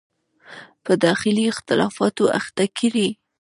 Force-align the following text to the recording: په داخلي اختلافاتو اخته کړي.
په 0.83 0.91
داخلي 1.05 1.43
اختلافاتو 1.53 2.23
اخته 2.39 2.65
کړي. 2.77 3.07